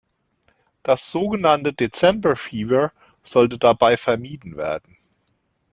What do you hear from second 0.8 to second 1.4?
Das so